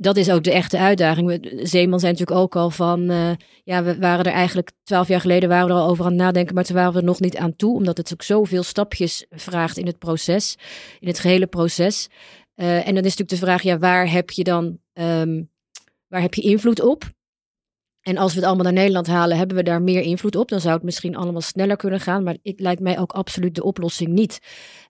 [0.00, 1.48] Dat is ook de echte uitdaging.
[1.62, 3.30] Zeeman zijn natuurlijk ook al van, uh,
[3.64, 6.20] ja, we waren er eigenlijk twaalf jaar geleden waren we er al over aan het
[6.20, 9.26] nadenken, maar toen waren we er nog niet aan toe, omdat het ook zoveel stapjes
[9.30, 10.56] vraagt in het proces,
[11.00, 12.08] in het gehele proces.
[12.56, 15.50] Uh, en dan is natuurlijk de vraag, ja, waar heb je dan, um,
[16.08, 17.04] waar heb je invloed op?
[18.08, 20.48] En als we het allemaal naar Nederland halen, hebben we daar meer invloed op.
[20.48, 22.22] Dan zou het misschien allemaal sneller kunnen gaan.
[22.22, 24.38] Maar het lijkt mij ook absoluut de oplossing niet.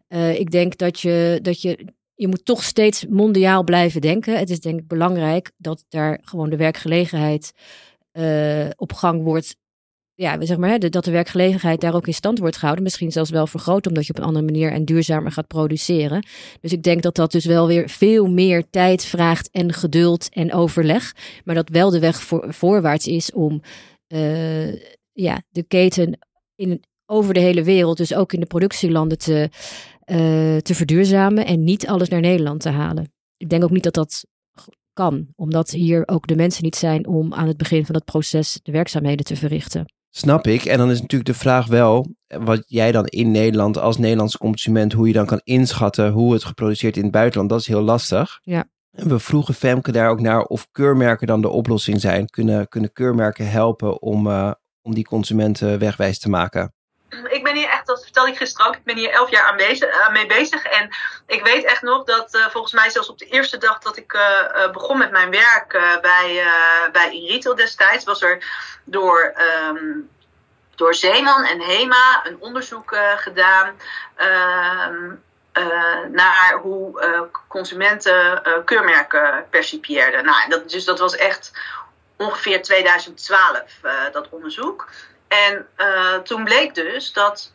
[0.09, 1.87] Uh, ik denk dat je, dat je.
[2.19, 4.39] Je moet toch steeds mondiaal blijven denken.
[4.39, 7.53] Het is denk ik belangrijk dat daar gewoon de werkgelegenheid
[8.13, 9.57] uh, op gang wordt
[10.15, 12.85] ja, zeg maar, dat de werkgelegenheid daar ook in stand wordt gehouden.
[12.85, 16.27] Misschien zelfs wel vergroot, omdat je op een andere manier en duurzamer gaat produceren.
[16.61, 20.53] Dus ik denk dat dat dus wel weer veel meer tijd vraagt en geduld en
[20.53, 21.15] overleg.
[21.45, 23.63] Maar dat wel de weg voor, voorwaarts is om
[24.09, 24.73] uh,
[25.13, 26.19] ja, de keten
[26.55, 29.51] in, over de hele wereld, dus ook in de productielanden, te,
[30.11, 31.47] uh, te verduurzamen.
[31.47, 33.13] En niet alles naar Nederland te halen.
[33.37, 34.25] Ik denk ook niet dat dat
[34.93, 35.27] kan.
[35.37, 38.73] Omdat hier ook de mensen niet zijn om aan het begin van het proces de
[38.73, 39.93] werkzaamheden te verrichten.
[40.11, 40.65] Snap ik.
[40.65, 44.93] En dan is natuurlijk de vraag wel, wat jij dan in Nederland als Nederlandse consument,
[44.93, 48.39] hoe je dan kan inschatten hoe het geproduceerd in het buitenland, dat is heel lastig.
[48.43, 48.65] Ja.
[48.91, 52.27] En we vroegen Femke daar ook naar of keurmerken dan de oplossing zijn.
[52.27, 56.73] Kunnen, kunnen keurmerken helpen om, uh, om die consumenten wegwijs te maken?
[57.09, 60.11] Ik ben hier dat vertelde ik gisteren ook, ik ben hier elf jaar aan uh,
[60.13, 60.65] mee bezig.
[60.65, 60.89] En
[61.27, 64.13] ik weet echt nog dat uh, volgens mij zelfs op de eerste dag dat ik
[64.13, 66.43] uh, begon met mijn werk bij,
[66.93, 68.45] bij InRetail destijds, was er
[68.85, 69.35] door,
[69.69, 70.11] um,
[70.75, 73.77] door Zeeman en HEMA een onderzoek gedaan.
[74.15, 75.15] Ehm,
[76.11, 77.01] naar hoe
[77.49, 80.25] consumenten keurmerken percipieerden.
[80.25, 81.53] Nou, dat, dus dat was echt
[82.17, 83.81] ongeveer 2012,
[84.13, 84.87] dat onderzoek.
[85.29, 87.53] En uh, toen bleek dus dat,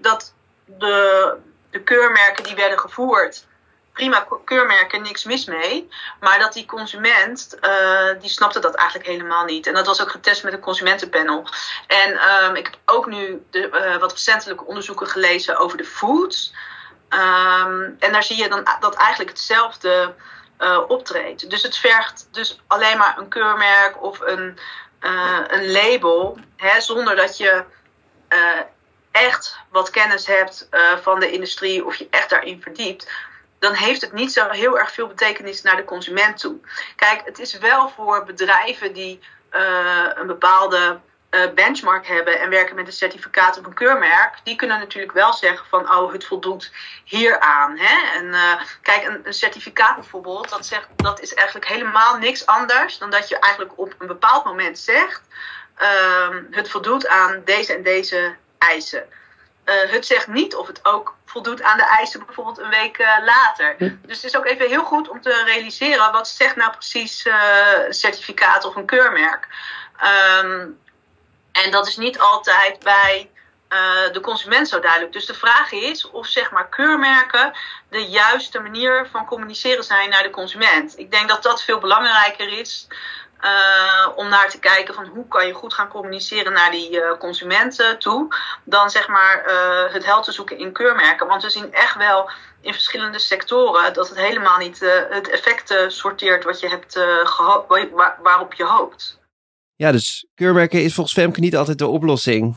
[0.00, 1.36] dat de,
[1.70, 3.46] de keurmerken die werden gevoerd,
[3.92, 5.88] prima keurmerken, niks mis mee.
[6.20, 9.66] Maar dat die consument, uh, die snapte dat eigenlijk helemaal niet.
[9.66, 11.46] En dat was ook getest met een consumentenpanel.
[11.86, 16.54] En um, ik heb ook nu de, uh, wat recentelijke onderzoeken gelezen over de foods.
[17.10, 20.14] Um, en daar zie je dan dat eigenlijk hetzelfde
[20.58, 21.50] uh, optreedt.
[21.50, 24.58] Dus het vergt dus alleen maar een keurmerk of een
[25.48, 27.64] een label, hè, zonder dat je
[29.16, 33.10] echt wat kennis hebt uh, van de industrie of je echt daarin verdiept,
[33.58, 36.56] dan heeft het niet zo heel erg veel betekenis naar de consument toe.
[36.96, 39.20] Kijk, het is wel voor bedrijven die
[40.14, 41.00] een bepaalde
[41.30, 45.32] uh, benchmark hebben en werken met een certificaat of een keurmerk, die kunnen natuurlijk wel
[45.32, 46.72] zeggen van oh, het voldoet
[47.04, 47.78] hieraan.
[47.78, 48.18] Hè?
[48.18, 48.34] En
[48.82, 53.28] kijk, een, een, certificaat bijvoorbeeld, dat, zegt, dat is eigenlijk helemaal niks anders dan dat
[53.28, 55.22] je eigenlijk op een bepaald moment zegt,
[55.82, 59.04] uh, het voldoet aan deze en deze eisen.
[59.64, 63.76] Uh, het zegt niet of het ook voldoet aan de eisen bijvoorbeeld een week later.
[63.78, 67.28] Dus het is ook even heel goed om te realiseren wat zegt nou precies
[67.86, 69.48] een certificaat of een keurmerk.
[70.42, 70.78] Um,
[71.52, 73.30] en dat is niet altijd bij
[74.12, 75.12] de consument zo duidelijk.
[75.12, 77.52] Dus de vraag is of zeg maar keurmerken
[77.90, 80.98] de juiste manier van communiceren zijn naar de consument.
[80.98, 82.86] Ik denk dat dat veel belangrijker is.
[83.44, 87.18] Uh, om naar te kijken van hoe kan je goed gaan communiceren naar die uh,
[87.18, 88.36] consumenten toe.
[88.64, 89.44] Dan zeg maar
[89.92, 91.26] het hel te zoeken in keurmerken.
[91.26, 96.44] Want we zien echt wel in verschillende sectoren dat het helemaal niet het effect sorteert
[96.44, 96.94] wat je hebt,
[97.92, 99.20] waar, waarop je hoopt.
[99.76, 102.56] Ja, dus keurmerken is volgens Femke niet altijd de oplossing.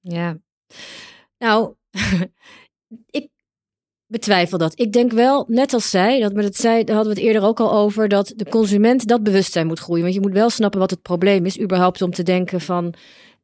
[0.00, 0.36] Ja.
[1.38, 1.74] Nou,
[3.20, 3.29] ik
[4.10, 4.80] betwijfel dat.
[4.80, 7.48] Ik denk wel, net als zij, dat met het zij, daar hadden we het eerder
[7.48, 10.02] ook al over, dat de consument dat bewustzijn moet groeien.
[10.02, 12.94] Want je moet wel snappen wat het probleem is, überhaupt om te denken van.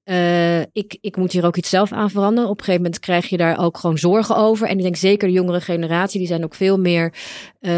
[0.04, 2.50] Uh, ik, ik moet hier ook iets zelf aan veranderen.
[2.50, 4.68] Op een gegeven moment krijg je daar ook gewoon zorgen over.
[4.68, 7.12] En ik denk zeker de jongere generatie, die zijn ook veel meer,
[7.60, 7.70] uh,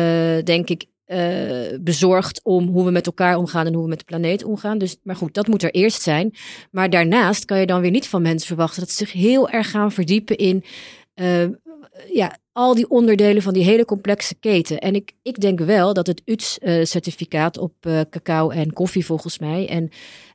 [0.45, 4.05] denk ik, uh, bezorgd om hoe we met elkaar omgaan en hoe we met de
[4.05, 4.79] planeet omgaan.
[4.79, 6.35] Dus, maar goed, dat moet er eerst zijn.
[6.71, 9.71] Maar daarnaast kan je dan weer niet van mensen verwachten dat ze zich heel erg
[9.71, 10.65] gaan verdiepen in
[12.13, 14.79] ja, al die onderdelen van die hele complexe keten.
[14.79, 17.75] En ik, ik denk wel dat het UTS-certificaat uh, op
[18.11, 19.91] cacao en koffie volgens mij en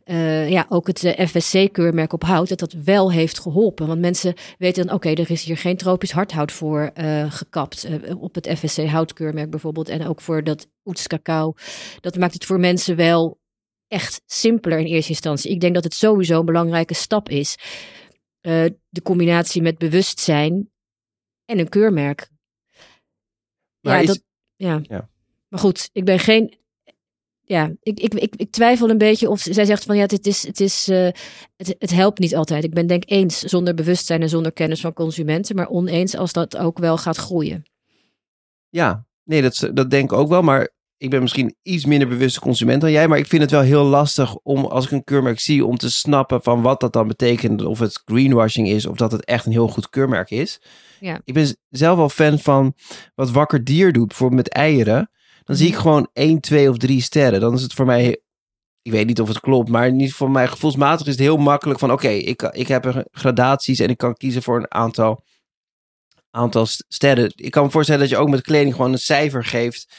[0.05, 3.88] uh, ja, ook het FSC-keurmerk op hout, dat dat wel heeft geholpen.
[3.88, 6.91] Want mensen weten dan, oké, er is hier geen tropisch hardhout voor
[7.29, 7.88] gekapt.
[8.19, 9.89] op het FSC-houtkeurmerk bijvoorbeeld.
[9.89, 11.53] En ook voor dat Oets cacao.
[11.99, 13.39] Dat maakt het voor mensen wel
[13.88, 15.51] echt simpeler in eerste instantie.
[15.51, 17.55] Ik denk dat het sowieso een belangrijke stap is.
[18.41, 20.71] de combinatie met bewustzijn
[21.53, 22.29] en een keurmerk.
[23.79, 24.07] Maar ja, is...
[24.07, 24.23] dat,
[24.55, 24.79] ja.
[24.83, 25.09] ja.
[25.47, 26.57] Maar goed, ik ben geen
[27.45, 30.47] ja, ik, ik, ik, ik, twijfel een beetje of zij zegt van ja, het, is,
[30.47, 31.09] het, is, uh,
[31.55, 32.63] het, het helpt niet altijd.
[32.63, 36.57] Ik ben denk eens zonder bewustzijn en zonder kennis van consumenten, maar oneens als dat
[36.57, 37.63] ook wel gaat groeien.
[38.69, 42.39] Ja, nee, dat, dat denk ik ook wel, maar ik ben misschien iets minder bewuste
[42.39, 45.39] consument dan jij, maar ik vind het wel heel lastig om, als ik een keurmerk
[45.39, 47.65] zie, om te snappen van wat dat dan betekent.
[47.65, 50.61] Of het greenwashing is, of dat het echt een heel goed keurmerk is.
[51.03, 51.21] Ja.
[51.23, 52.73] Ik ben zelf wel fan van
[53.15, 55.09] wat Wakker Dier doet, bijvoorbeeld met eieren.
[55.43, 57.39] Dan zie ik gewoon 1, 2 of 3 sterren.
[57.39, 58.21] Dan is het voor mij,
[58.81, 61.79] ik weet niet of het klopt, maar niet voor mij gevoelsmatig is het heel makkelijk
[61.79, 65.23] van oké, okay, ik, ik heb gradaties en ik kan kiezen voor een aantal,
[66.31, 67.31] aantal sterren.
[67.35, 69.95] Ik kan me voorstellen dat je ook met kleding gewoon een cijfer geeft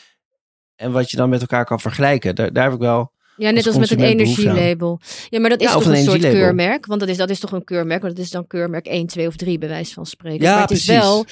[0.76, 2.34] en wat je dan met elkaar kan vergelijken.
[2.34, 3.12] Daar, daar heb ik wel.
[3.36, 5.00] Ja, net als, als met een energielabel.
[5.28, 6.86] Ja, maar dat is ja, toch een, een soort keurmerk?
[6.86, 8.02] Want dat is, dat is toch een keurmerk?
[8.02, 10.42] Want dat is dan keurmerk 1, 2 of 3, bij wijze van spreken.
[10.42, 10.88] Ja, maar het precies.
[10.88, 11.24] is wel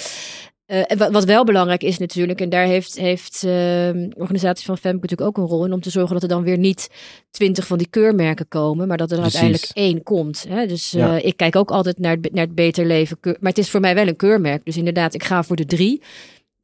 [0.67, 4.99] uh, wat wel belangrijk is natuurlijk, en daar heeft, heeft uh, de organisatie van Femke
[5.01, 6.89] natuurlijk ook een rol in, om te zorgen dat er dan weer niet
[7.31, 9.35] twintig van die keurmerken komen, maar dat er Precies.
[9.41, 10.45] uiteindelijk één komt.
[10.49, 10.67] Hè?
[10.67, 11.17] Dus uh, Ja.
[11.23, 13.21] ik kijk ook altijd naar het, naar het beter leven.
[13.21, 14.65] Keur- Maar het is voor mij wel een keurmerk.
[14.65, 16.03] Dus inderdaad, ik ga voor de drie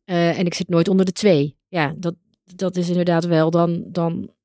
[0.04, 1.56] en ik zit nooit onder de twee.
[1.68, 2.14] Ja, dat,
[2.56, 3.84] dat is inderdaad wel dan.
[3.86, 4.37] dan eh,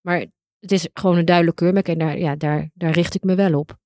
[0.00, 0.26] maar
[0.60, 3.58] het is gewoon een duidelijk keurmerk en daar, ja, daar, daar richt ik me wel
[3.58, 3.76] op.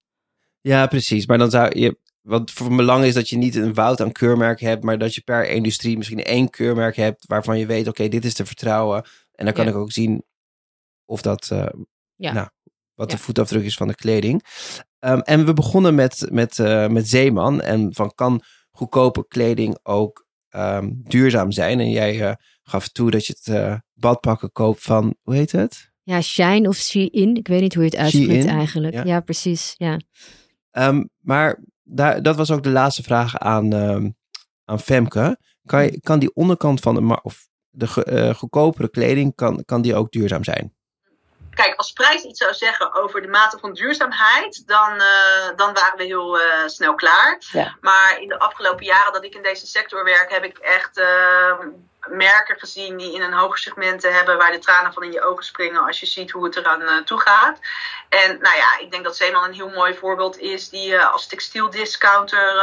[0.60, 1.26] Ja, precies.
[1.26, 1.98] Maar dan zou je.
[2.20, 5.20] Wat voor belang is dat je niet een woud aan keurmerken hebt, maar dat je
[5.20, 9.04] per industrie misschien één keurmerk hebt waarvan je weet, oké, dit is te vertrouwen.
[9.32, 9.70] En dan kan Ja.
[9.70, 10.24] ik ook zien
[11.04, 11.66] of dat, eh,
[12.14, 12.32] Ja.
[12.32, 12.48] nou,
[12.94, 14.42] wat de voetafdruk is van de kleding.
[14.98, 17.60] Ehm, en we begonnen met, met, eh, met Zeeman.
[17.60, 21.80] En van kan goedkope kleding ook ehm, duurzaam zijn?
[21.80, 25.90] En jij eh, gaf toe dat je het eh, badpakken koopt van, hoe heet het?
[26.02, 27.36] Ja, Shine of Shein.
[27.36, 28.94] Ik weet niet hoe je het uitspreekt eigenlijk.
[28.94, 29.04] ja.
[29.04, 29.74] Ja, precies.
[29.76, 30.00] Ja.
[30.70, 34.10] Ehm, maar daar, dat was ook de laatste vraag aan, ehm,
[34.64, 35.38] aan Femke.
[35.66, 39.94] Kan, je, kan die onderkant van de, of de eh, goedkopere kleding, kan, kan die
[39.94, 40.76] ook duurzaam zijn?
[41.58, 45.98] Kijk, als prijs iets zou zeggen over de mate van duurzaamheid, dan, eh, dan waren
[45.98, 47.42] we heel eh, snel klaar.
[47.52, 47.76] Ja.
[47.80, 51.58] Maar in de afgelopen jaren dat ik in deze sector werk, heb ik echt eh,
[52.06, 55.44] merken gezien die in een hoger segmenten hebben waar de tranen van in je ogen
[55.44, 57.58] springen als je ziet hoe het eraan toe gaat.
[58.08, 62.54] En nou ja, ik denk dat Zeeman een heel mooi voorbeeld is die als textieldiscounter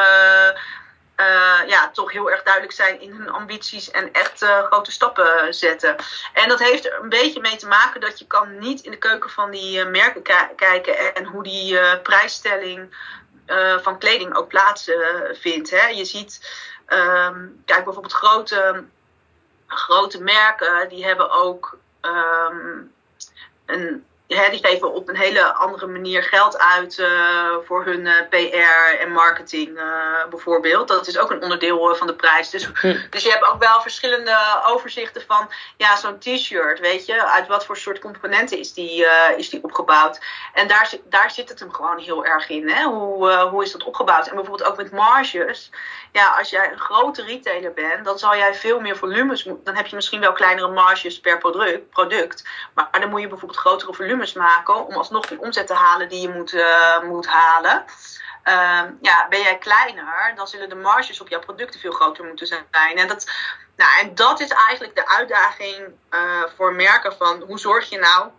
[1.16, 5.54] eh, ja, toch heel erg duidelijk zijn in hun ambities en echt eh, grote stappen
[5.54, 5.96] zetten.
[6.34, 8.98] En dat heeft er een beetje mee te maken dat je kan niet in de
[8.98, 12.96] keuken van die eh, merken ki- kijken en hoe die prijsstelling
[13.82, 15.70] van kleding ook plaatsvindt.
[15.70, 15.88] hè.
[15.88, 18.84] Je ziet, ehm, kijk bijvoorbeeld grote,
[19.68, 22.82] grote merken, die hebben ook ehm,
[23.66, 28.28] een, hè, die geven op een hele andere manier geld uit eh, voor hun eh,
[28.30, 29.86] PR en marketing eh,
[30.30, 30.88] bijvoorbeeld.
[30.88, 32.50] Dat is ook een onderdeel van de prijs.
[32.50, 32.96] Dus, Hm.
[33.10, 37.66] dus je hebt ook wel verschillende overzichten van ja, zo'n t-shirt, weet je, uit wat
[37.66, 39.08] voor soort componenten is die,
[39.38, 40.20] is die opgebouwd.
[40.54, 42.70] En daar, zit- daar zit het hem gewoon heel erg in.
[42.70, 42.84] Hè?
[42.84, 44.28] Hoe, hoe is dat opgebouwd?
[44.28, 45.70] En bijvoorbeeld ook met marges.
[46.12, 49.64] Ja, als jij een grote retailer bent, dan zal jij veel meer volumes moeten.
[49.64, 51.90] Dan heb je misschien wel kleinere marges per product.
[51.90, 56.10] product maar dan moet je bijvoorbeeld grotere volumes maken om alsnog die omzet te halen
[56.10, 57.86] die je moet, eh, moet halen.
[58.44, 62.48] Ehm, ja, ben jij kleiner, dan zullen de marges op jouw producten veel groter moeten
[62.48, 62.66] zijn.
[62.96, 63.32] En dat,
[63.76, 65.76] nou, en dat is eigenlijk de uitdaging
[66.10, 68.30] eh, voor merken van hoe zorg je nou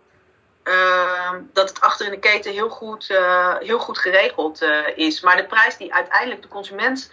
[0.63, 4.61] ehm, dat het achter in de keten heel goed, eh, heel goed geregeld
[4.95, 5.21] is.
[5.21, 7.11] Maar de prijs die uiteindelijk de consument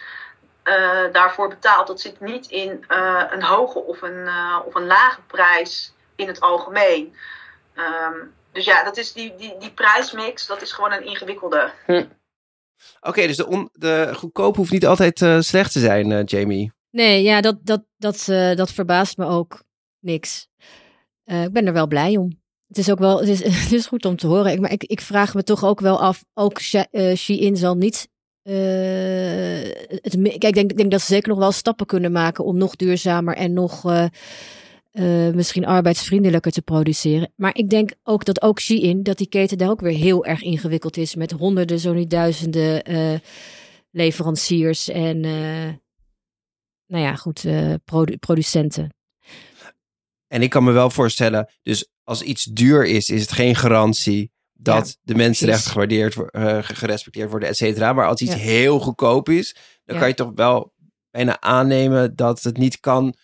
[1.11, 2.85] daarvoor betaalt, dat zit niet in
[3.29, 4.29] een hoge of een,
[4.65, 7.15] of een lage prijs in het algemeen.
[7.75, 8.17] Ehm,
[8.55, 11.71] dus ja, dat is die, die, die prijsmix, dat is gewoon een ingewikkelde.
[13.01, 16.71] Oké, dus de, on, de goedkoop hoeft niet altijd eh, slecht te zijn, eh, Jamie.
[16.91, 19.63] Nee, ja, dat, dat, dat, eh, dat verbaast me ook
[19.99, 20.47] niks.
[21.23, 22.43] Eh, ik ben er wel blij om.
[22.67, 24.51] Het is ook wel, het is, het is goed om te horen.
[24.51, 27.75] Ik, maar ik, ik vraag me toch ook wel af, ook She- eh, Shein zal
[27.75, 28.07] niet.
[28.41, 28.53] eh,
[29.87, 32.57] het, kijk, ik denk, ik denk dat ze zeker nog wel stappen kunnen maken om
[32.57, 34.05] nog duurzamer en nog eh,
[34.95, 37.31] eh, misschien arbeidsvriendelijker te produceren.
[37.35, 40.41] Maar ik denk ook dat ook Shein, dat die keten daar ook weer heel erg
[40.41, 43.19] ingewikkeld is met honderden, zo niet duizenden eh,
[43.91, 45.73] leveranciers en eh,
[46.87, 47.45] nou ja, goed,
[47.85, 48.93] produ- producenten.
[50.27, 54.31] En ik kan me wel voorstellen, dus als iets duur is, is het geen garantie
[54.53, 56.15] dat de mensenrechten gewaardeerd,
[56.75, 57.93] gerespecteerd worden, et cetera.
[57.93, 58.37] Maar als iets Ja.
[58.39, 59.55] heel goedkoop is,
[59.85, 59.99] dan Ja.
[60.01, 60.73] kan je toch wel
[61.11, 63.15] bijna aannemen dat het niet kan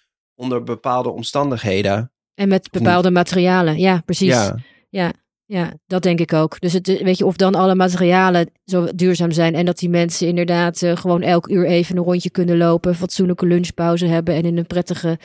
[0.42, 2.12] onder bepaalde omstandigheden.
[2.34, 3.80] En met bepaalde materialen.
[3.80, 4.50] Ja, precies.
[4.90, 5.14] Ja,
[5.46, 6.60] Ja, dat denk ik ook.
[6.60, 9.90] Dus het, eh, weet je, of dan alle materialen zo duurzaam zijn en dat die
[9.90, 14.44] mensen inderdaad eh, gewoon elk uur even een rondje kunnen lopen, fatsoenlijke lunchpauze hebben en
[14.44, 15.20] in een prettige,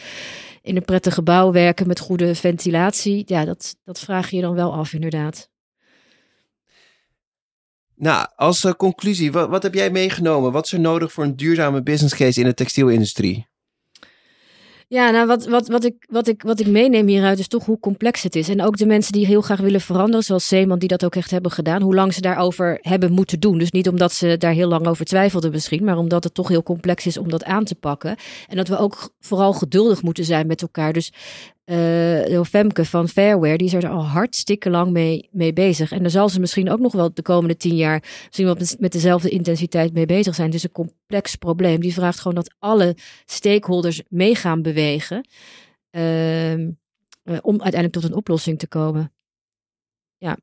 [0.63, 3.23] in een prettig gebouw werken met goede ventilatie.
[3.27, 5.51] Ja, dat, dat vraag je dan wel af, inderdaad.
[7.95, 10.53] Nou, als eh, conclusie, wat, wat heb jij meegenomen?
[10.53, 13.47] Wat is er nodig voor een duurzame business case in de textielindustrie?
[14.89, 17.79] Ja, nou, wat, wat, wat, ik, wat, ik, wat ik meeneem hieruit is toch hoe
[17.79, 18.49] complex het is.
[18.49, 21.31] En ook de mensen die heel graag willen veranderen, zoals Zeeman, die dat ook echt
[21.31, 23.59] hebben gedaan, hoe lang ze daarover hebben moeten doen.
[23.59, 26.63] Dus niet omdat ze daar heel lang over twijfelden misschien, maar omdat het toch heel
[26.63, 28.17] complex is om dat aan te pakken.
[28.49, 30.93] En dat we ook vooral geduldig moeten zijn met elkaar.
[30.93, 31.13] Dus
[31.67, 31.75] eh
[32.27, 35.93] de Femke van Fairware, die is er al hartstikke lang mee, mee bezig.
[35.93, 38.77] En daar zal ze misschien ook nog wel de komende tien jaar misschien wel met,
[38.79, 40.47] met dezelfde intensiteit mee bezig zijn.
[40.47, 41.81] Het is een complex probleem.
[41.81, 45.29] Die vraagt gewoon dat alle stakeholders mee gaan bewegen.
[45.91, 46.71] ehm,
[47.23, 49.13] eh, om uiteindelijk tot een oplossing te komen.
[50.17, 50.39] Ja,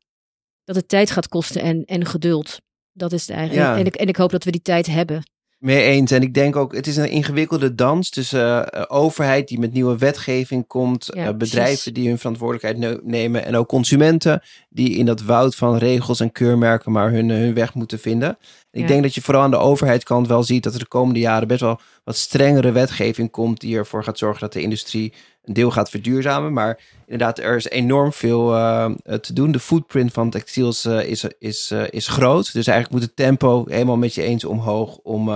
[0.64, 2.62] dat het tijd gaat kosten en, en geduld.
[2.92, 3.68] Dat is het eigenlijk.
[3.68, 3.78] Ja.
[3.78, 5.24] En, ik, en ik hoop dat we die tijd hebben.
[5.64, 6.12] Mee eens.
[6.12, 9.98] En ik denk ook, het is een ingewikkelde dans tussen eh, overheid die met nieuwe
[9.98, 11.94] wetgeving komt, Ja, eh, bedrijven precies.
[11.94, 16.32] die hun verantwoordelijkheid ne- nemen en ook consumenten die in dat woud van regels en
[16.32, 18.38] keurmerken maar hun, hun weg moeten vinden.
[18.74, 18.88] Ik Ja.
[18.88, 21.62] denk dat je vooral aan de overheidskant wel ziet dat er de komende jaren best
[21.62, 25.90] wel wat strengere wetgeving komt die ervoor gaat zorgen dat de industrie een deel gaat
[25.90, 26.54] verduurzamen.
[26.54, 29.52] Maar inderdaad, er is enorm veel uh, te doen.
[29.52, 32.54] De footprint van textiels uh, is, is, uh, is groot.
[32.54, 35.30] Dus eigenlijk moet het tempo helemaal met je eens omhoog om,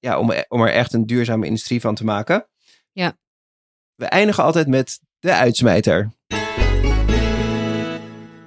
[0.00, 2.46] ja, om, om er echt een duurzame industrie van te maken.
[2.92, 3.16] Ja.
[3.94, 6.12] We eindigen altijd met de uitsmijter.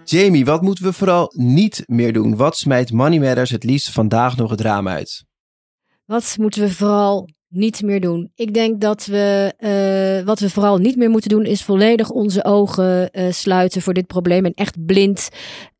[0.09, 2.35] Jamie, wat moeten we vooral niet meer doen?
[2.35, 5.25] Wat smijt Money Matters het liefst vandaag nog het raam uit?
[6.05, 8.31] Wat moeten we vooral niet meer doen?
[8.35, 12.43] Ik denk dat we, uh, wat we vooral niet meer moeten doen, is volledig onze
[12.43, 15.29] ogen uh, sluiten voor dit probleem en echt blind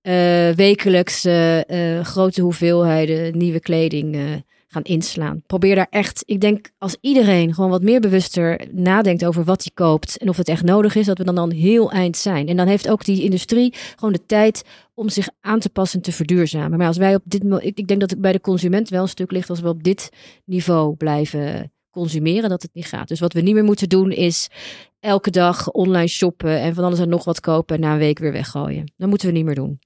[0.02, 0.14] uh,
[0.50, 1.22] wekelijks
[2.02, 4.44] grote hoeveelheden nieuwe kleding
[4.78, 5.42] gaan inslaan.
[5.46, 9.72] Probeer daar echt, ik denk als iedereen gewoon wat meer bewuster nadenkt over wat hij
[9.74, 12.48] koopt en of het echt nodig is, dat we dan dan heel eind zijn.
[12.48, 14.64] En dan heeft ook die industrie gewoon de tijd
[14.94, 16.78] om zich aan te passen en te verduurzamen.
[16.78, 19.08] Maar als wij op dit, ik, ik denk dat het bij de consument wel een
[19.08, 20.10] stuk ligt als we op dit
[20.46, 23.08] niveau blijven consumeren, dat het niet gaat.
[23.08, 24.50] Dus wat we niet meer moeten doen is
[25.00, 28.20] elke dag online shoppen en van alles en nog wat kopen en na een week
[28.20, 28.92] weer weggooien.
[28.98, 29.80] Dat moeten we niet meer doen.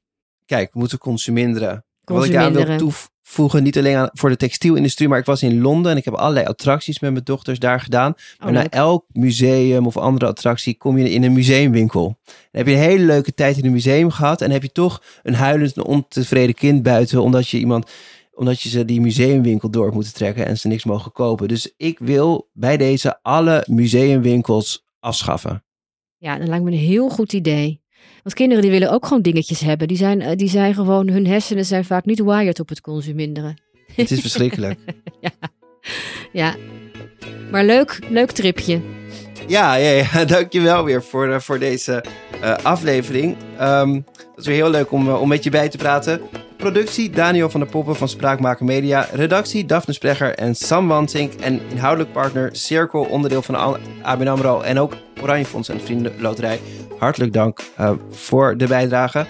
[0.45, 1.86] Kijk, we moeten consuminderen.
[2.04, 2.91] Wat ik aan wil
[3.23, 6.13] toevoegen, niet alleen aan, voor de textielindustrie, maar ik was in Londen en ik heb
[6.13, 8.13] allerlei attracties met mijn dochters daar gedaan.
[8.39, 12.17] Maar oh, na elk museum of andere attractie kom je in een museumwinkel.
[12.25, 15.03] Dan heb je een hele leuke tijd in een museum gehad en heb je toch
[15.23, 17.91] een huilend en ontevreden kind buiten, omdat je iemand
[18.34, 21.47] omdat je ze die museumwinkel door moet trekken en ze niks mogen kopen.
[21.47, 25.63] Dus ik wil bij deze alle museumwinkels afschaffen.
[26.17, 27.81] Ja, dat lijkt me een heel goed idee.
[28.23, 29.87] Want kinderen die willen ook gewoon dingetjes hebben.
[29.87, 33.61] Die zijn, eh, die zijn gewoon, hun hersenen zijn vaak niet wired op het consuminderen.
[33.95, 34.79] Het is verschrikkelijk.
[35.21, 35.31] ja.
[36.31, 36.55] ja.
[37.51, 38.81] Maar leuk, leuk tripje.
[39.47, 42.03] Ja, ja, ja, dankjewel weer voor, uh, voor deze
[42.43, 43.37] uh, aflevering.
[43.61, 46.21] Um, dat is weer heel leuk om, om met je bij te praten.
[46.62, 49.08] Productie Daniel van der Poppen van Spraakmaker Media.
[49.13, 51.34] Redactie Daphne Sprecher en Sam Wansink.
[51.34, 54.62] En inhoudelijk partner Cirkel, onderdeel van ABN AMRO.
[54.62, 56.60] En ook Oranje Fonds en Vriendenloterij.
[56.97, 59.26] Hartelijk dank uh, voor de bijdrage.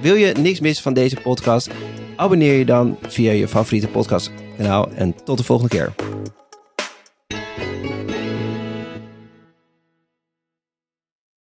[0.00, 1.70] Wil je niks missen van deze podcast?
[2.16, 4.88] Abonneer je dan via je favoriete podcastkanaal.
[4.94, 5.92] En tot de volgende keer.